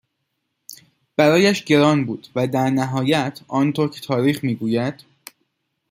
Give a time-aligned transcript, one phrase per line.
[1.17, 5.03] برایش گران بود و در نهایت آنطور که تاریخ می گوید،